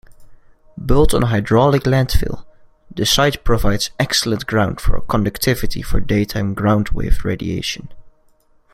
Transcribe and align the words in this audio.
Built 0.83 1.13
on 1.13 1.21
hydraulic 1.21 1.83
landfill, 1.83 2.43
the 2.89 3.05
site 3.05 3.43
provides 3.43 3.91
excellent 3.99 4.47
ground 4.47 4.79
conductivity 5.07 5.83
for 5.83 5.99
daytime 5.99 6.55
groundwave 6.55 7.23
radiation. 7.23 7.87